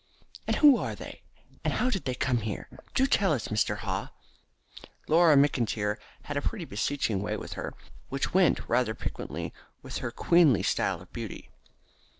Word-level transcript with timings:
"And 0.47 0.55
who 0.55 0.77
are 0.77 0.95
they, 0.95 1.21
and 1.63 1.73
how 1.75 1.91
did 1.91 2.05
they 2.05 2.15
come 2.15 2.37
there? 2.37 2.67
Do 2.95 3.05
tell 3.05 3.33
us, 3.33 3.49
Mr. 3.49 3.77
Haw." 3.77 4.09
Laura 5.07 5.35
McIntyre 5.35 5.97
had 6.23 6.35
a 6.35 6.41
pretty 6.41 6.65
beseeching 6.65 7.21
way 7.21 7.37
with 7.37 7.53
her, 7.53 7.75
which 8.09 8.33
went 8.33 8.67
rather 8.67 8.95
piquantly 8.95 9.53
with 9.83 9.97
her 9.99 10.09
queenly 10.09 10.63
style 10.63 11.01
of 11.03 11.13
beauty. 11.13 11.51